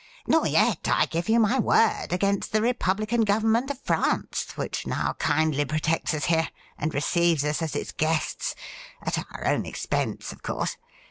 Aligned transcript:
'Nor 0.27 0.47
yet, 0.47 0.87
I 0.91 1.05
give 1.05 1.29
you 1.29 1.45
ray 1.45 1.59
word 1.59 2.07
against 2.09 2.51
the 2.53 2.61
Republican 2.63 3.21
Government 3.21 3.69
of 3.69 3.79
France, 3.81 4.51
which 4.57 4.87
now 4.87 5.13
kindly 5.19 5.63
protects 5.63 6.15
us 6.15 6.25
here, 6.25 6.47
and 6.79 6.91
receives 6.91 7.45
us 7.45 7.61
as 7.61 7.75
its 7.75 7.91
guests— 7.91 8.55
at 9.03 9.19
our 9.19 9.45
own 9.45 9.63
expense, 9.67 10.31
of 10.31 10.41
course. 10.41 10.77